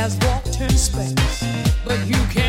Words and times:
has 0.00 0.16
walked 0.22 0.58
in 0.62 0.70
space, 0.70 1.44
but 1.84 1.98
you 2.06 2.16
can. 2.32 2.39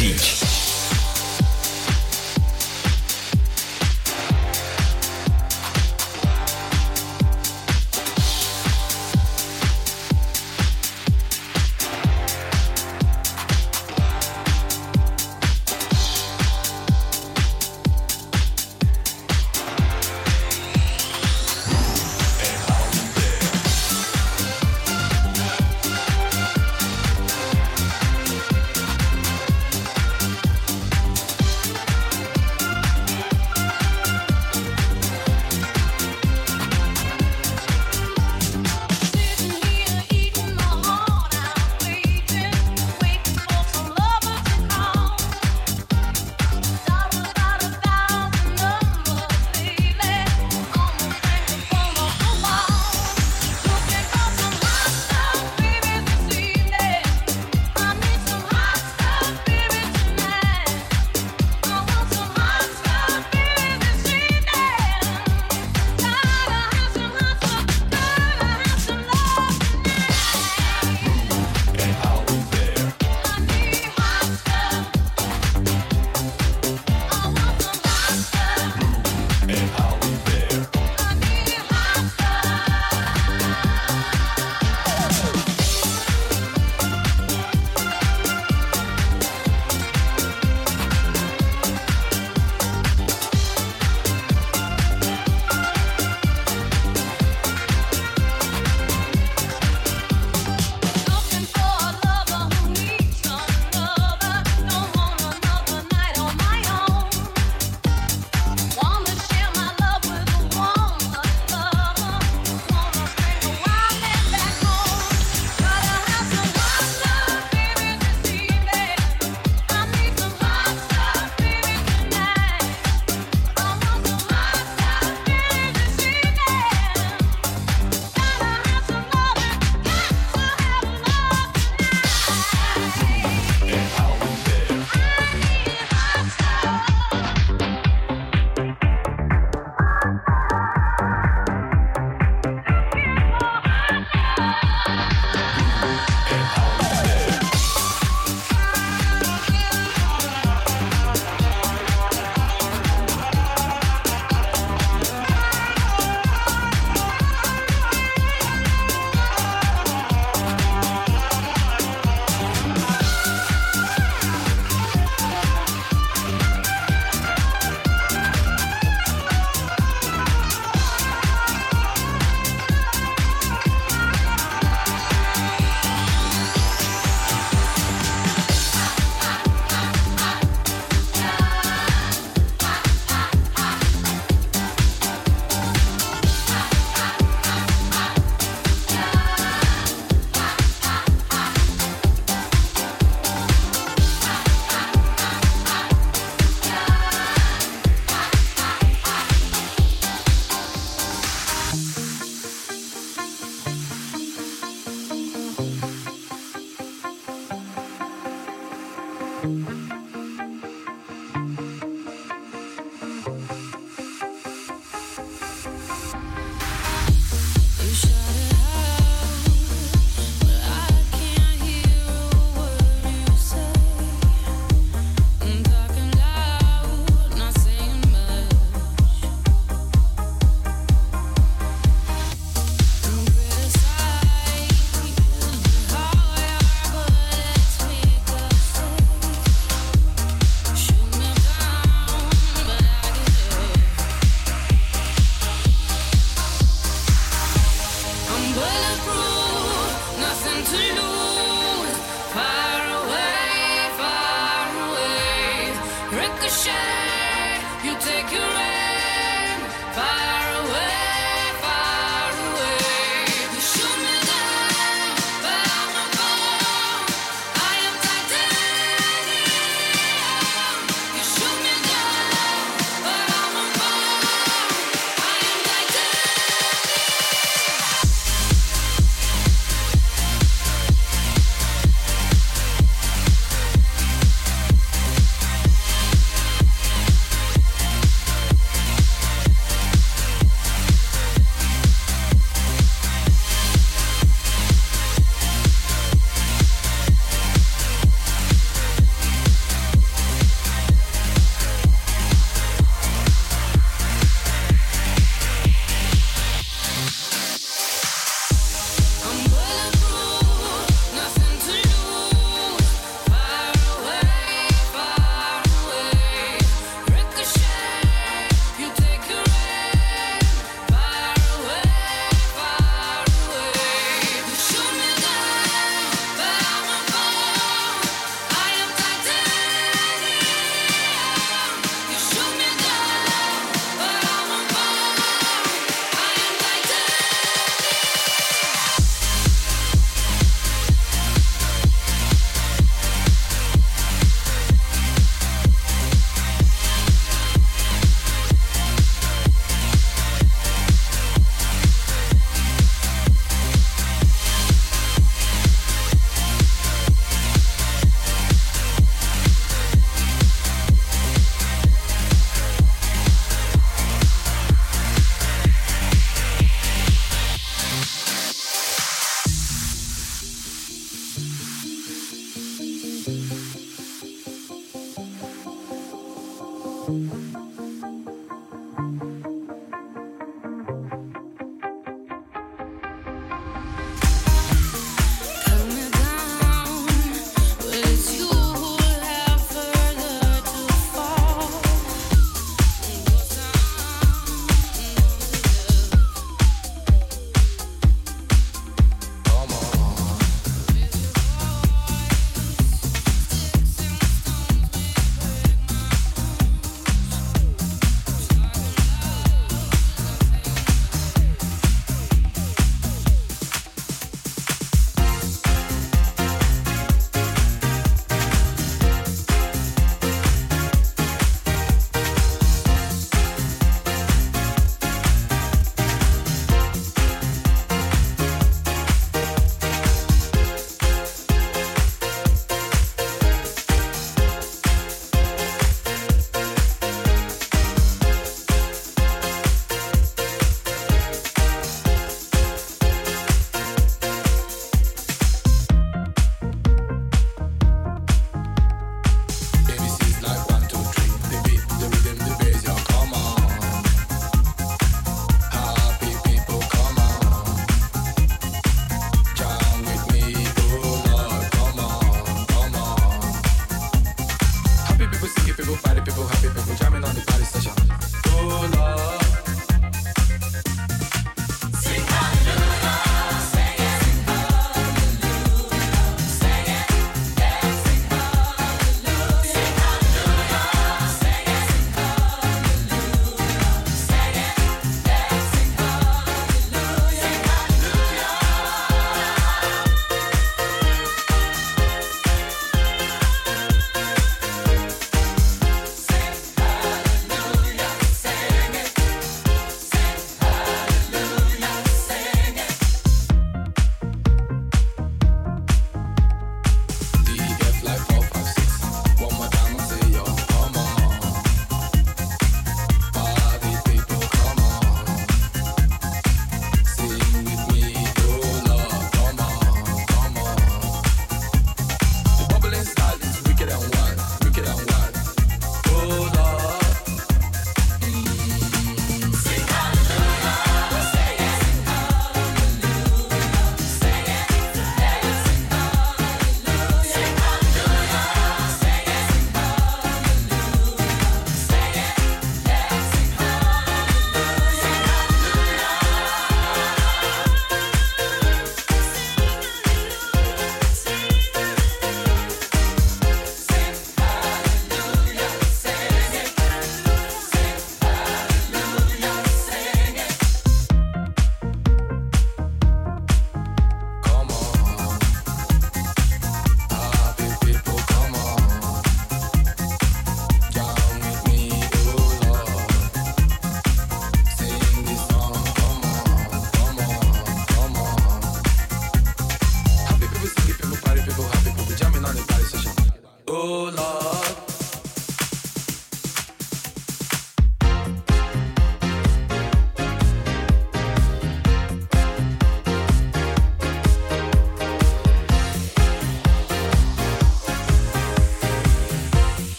Musique. 0.00 0.39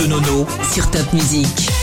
De 0.00 0.06
Nono 0.06 0.46
sur 0.72 0.90
Top 0.90 1.12
Music. 1.12 1.79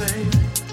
baby. 0.00 0.69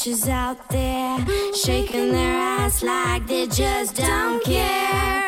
bitches 0.00 0.28
out 0.28 0.68
there 0.70 1.18
shaking 1.54 2.10
their 2.12 2.34
ass 2.34 2.82
like 2.82 3.26
they 3.26 3.46
just 3.46 3.96
don't 3.96 4.42
care. 4.42 5.19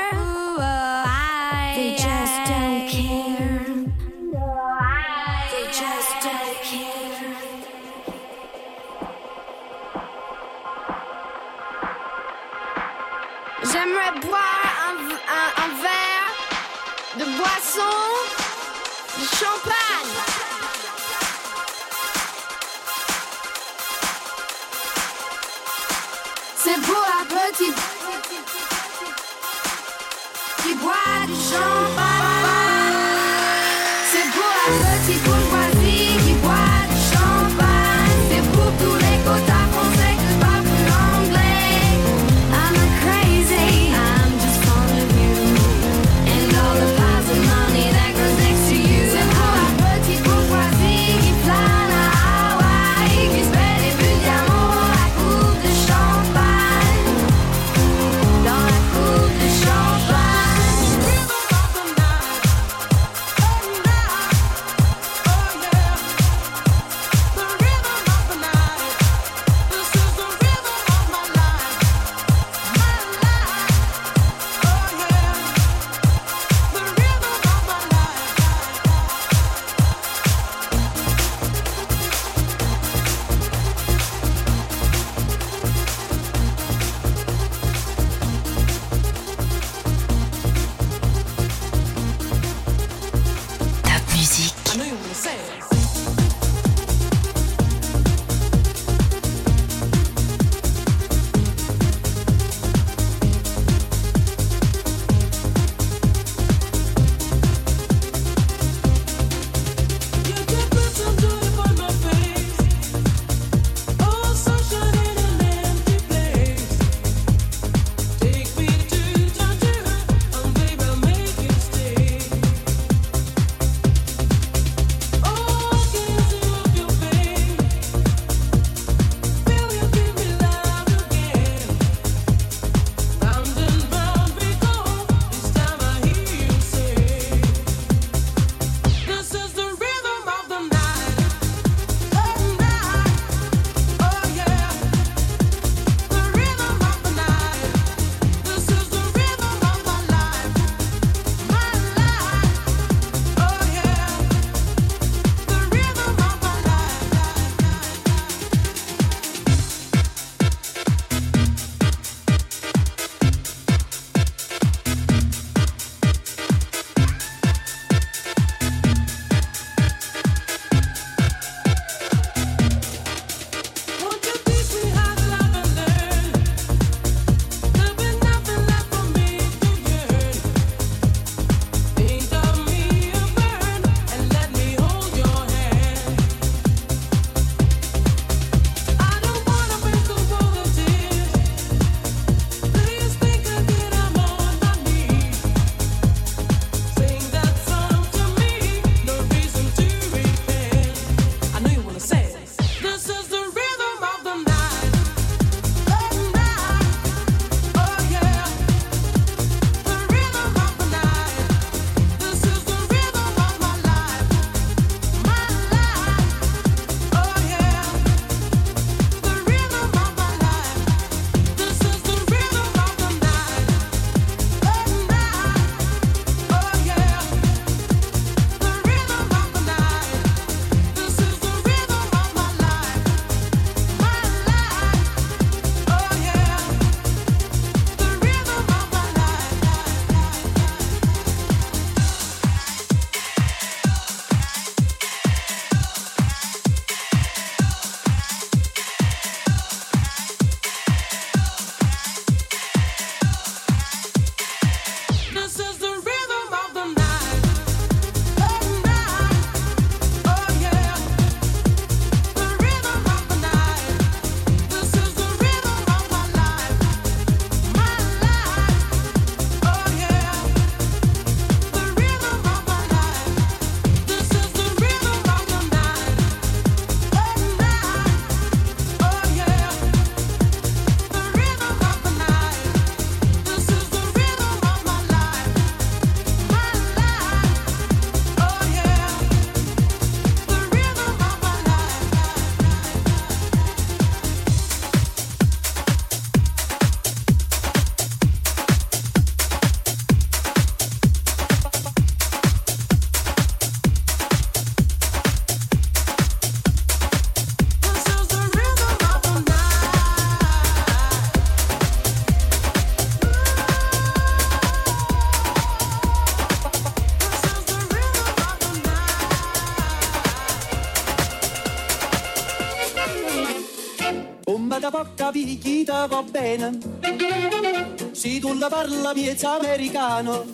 italiana. 326.70 327.88
Si 328.12 328.38
tu 328.38 328.52
la 328.54 328.68
parla 328.68 329.12
piezza 329.12 329.58
americano, 329.58 330.44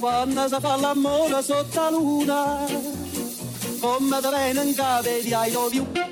quando 0.00 0.48
si 0.48 0.56
fa 0.60 0.76
la 0.76 0.94
mola 0.94 1.42
sotto 1.42 1.80
la 1.80 1.90
luna, 1.90 2.66
come 3.80 4.20
da 4.20 4.30
vengono 4.30 5.00
vedi 5.02 5.32
ai 5.32 5.50
dovi 5.50 5.80
più. 5.80 6.03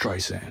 Streisand. 0.00 0.49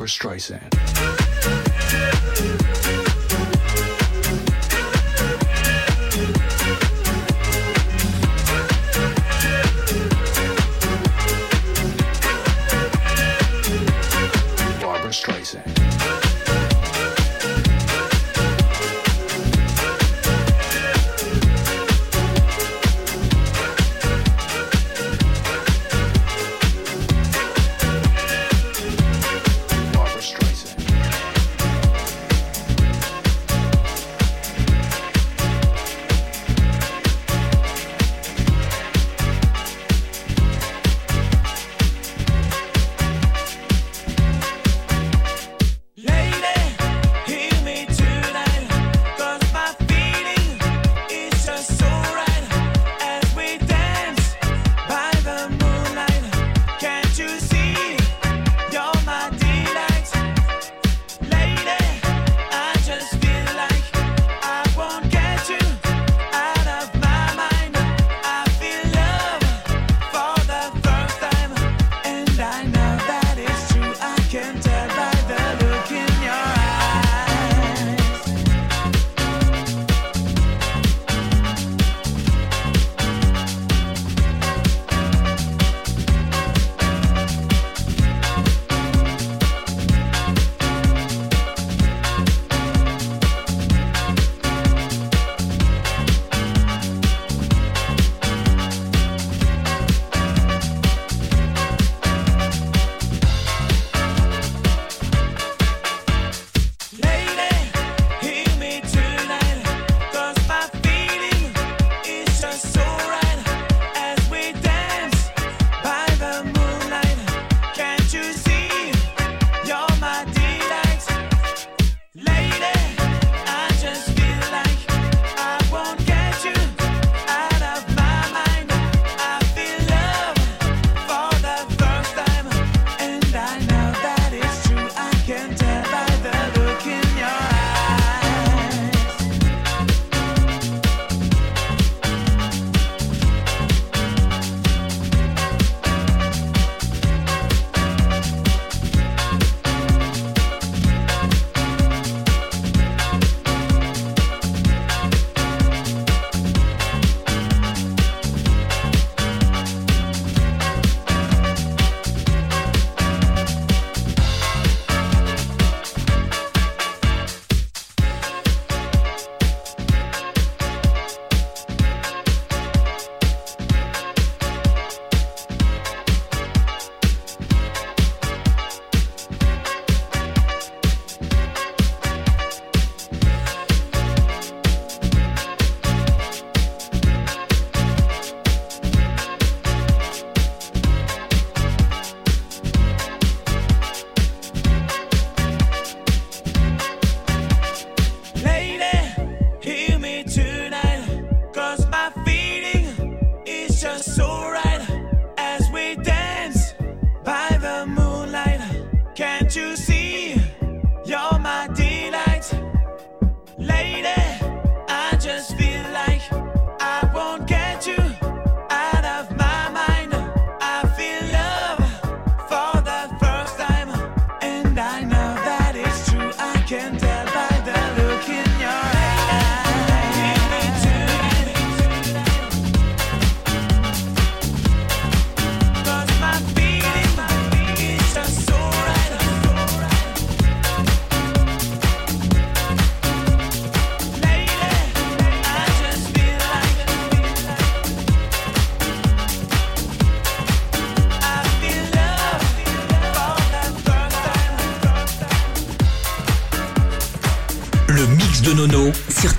Barbra 0.00 0.08
Streisand. 0.08 0.70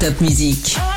Top 0.02 0.20
musique! 0.20 0.91